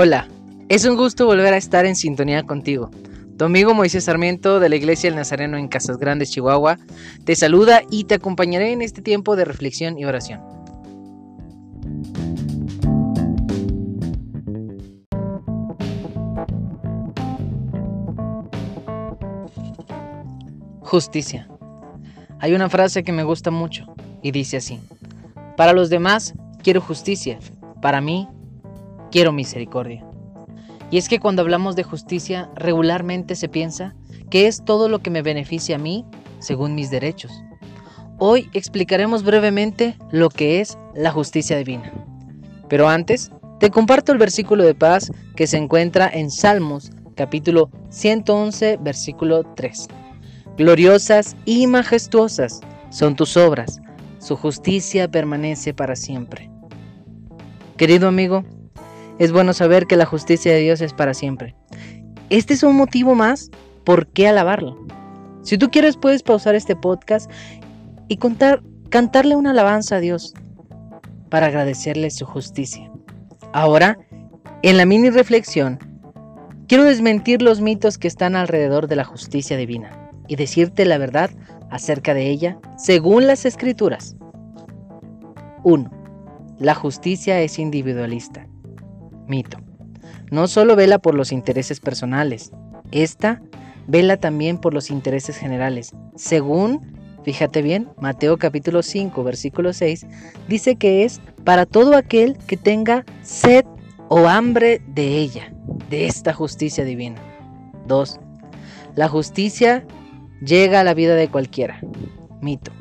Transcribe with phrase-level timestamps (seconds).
[0.00, 0.28] Hola,
[0.68, 2.88] es un gusto volver a estar en sintonía contigo.
[3.36, 6.78] Tu amigo Moisés Sarmiento de la Iglesia del Nazareno en Casas Grandes, Chihuahua,
[7.24, 10.40] te saluda y te acompañaré en este tiempo de reflexión y oración.
[20.82, 21.48] Justicia.
[22.38, 23.92] Hay una frase que me gusta mucho
[24.22, 24.78] y dice así,
[25.56, 27.40] para los demás quiero justicia,
[27.82, 28.28] para mí
[29.10, 30.04] quiero misericordia.
[30.90, 33.94] Y es que cuando hablamos de justicia, regularmente se piensa
[34.30, 36.04] que es todo lo que me beneficia a mí
[36.38, 37.32] según mis derechos.
[38.18, 41.92] Hoy explicaremos brevemente lo que es la justicia divina.
[42.68, 48.78] Pero antes, te comparto el versículo de paz que se encuentra en Salmos capítulo 111
[48.80, 49.88] versículo 3.
[50.56, 53.80] Gloriosas y majestuosas son tus obras,
[54.20, 56.48] su justicia permanece para siempre.
[57.76, 58.44] Querido amigo,
[59.18, 61.54] es bueno saber que la justicia de Dios es para siempre.
[62.30, 63.50] Este es un motivo más
[63.84, 64.78] por qué alabarlo.
[65.42, 67.30] Si tú quieres puedes pausar este podcast
[68.08, 68.18] y
[68.90, 70.34] cantarle una alabanza a Dios
[71.30, 72.90] para agradecerle su justicia.
[73.52, 73.98] Ahora,
[74.62, 75.78] en la mini reflexión,
[76.66, 81.30] quiero desmentir los mitos que están alrededor de la justicia divina y decirte la verdad
[81.70, 84.16] acerca de ella según las escrituras.
[85.64, 85.90] 1.
[86.58, 88.46] La justicia es individualista.
[89.28, 89.58] Mito.
[90.30, 92.50] No solo vela por los intereses personales,
[92.90, 93.40] esta
[93.86, 95.92] vela también por los intereses generales.
[96.16, 100.06] Según, fíjate bien, Mateo capítulo 5, versículo 6,
[100.48, 103.64] dice que es para todo aquel que tenga sed
[104.08, 105.52] o hambre de ella,
[105.90, 107.20] de esta justicia divina.
[107.86, 108.20] 2.
[108.94, 109.86] La justicia
[110.40, 111.80] llega a la vida de cualquiera.
[112.40, 112.72] Mito.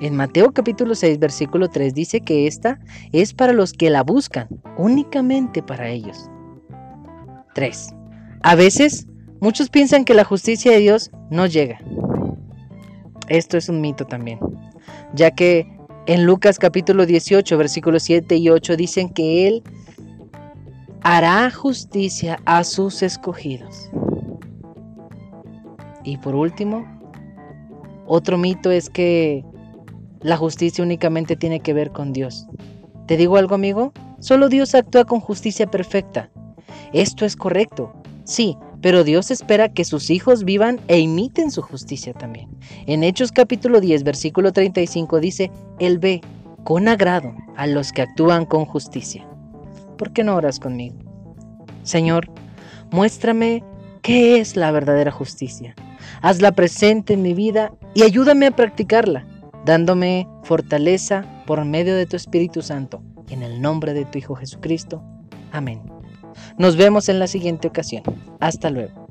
[0.00, 2.78] En Mateo capítulo 6, versículo 3 dice que esta
[3.12, 6.28] es para los que la buscan, únicamente para ellos.
[7.54, 7.94] 3.
[8.42, 9.06] A veces,
[9.40, 11.78] muchos piensan que la justicia de Dios no llega.
[13.28, 14.38] Esto es un mito también,
[15.14, 15.66] ya que
[16.06, 19.62] en Lucas capítulo 18, versículos 7 y 8 dicen que Él
[21.00, 23.90] hará justicia a sus escogidos.
[26.04, 26.86] Y por último,
[28.06, 29.42] otro mito es que
[30.26, 32.48] la justicia únicamente tiene que ver con Dios.
[33.06, 33.92] ¿Te digo algo, amigo?
[34.18, 36.30] Solo Dios actúa con justicia perfecta.
[36.92, 37.92] Esto es correcto,
[38.24, 42.48] sí, pero Dios espera que sus hijos vivan e imiten su justicia también.
[42.86, 46.22] En Hechos capítulo 10, versículo 35 dice, Él ve
[46.64, 49.24] con agrado a los que actúan con justicia.
[49.96, 50.96] ¿Por qué no oras conmigo?
[51.84, 52.28] Señor,
[52.90, 53.62] muéstrame
[54.02, 55.76] qué es la verdadera justicia.
[56.20, 59.24] Hazla presente en mi vida y ayúdame a practicarla
[59.66, 63.02] dándome fortaleza por medio de tu Espíritu Santo.
[63.28, 65.02] En el nombre de tu Hijo Jesucristo.
[65.50, 65.82] Amén.
[66.56, 68.04] Nos vemos en la siguiente ocasión.
[68.38, 69.05] Hasta luego.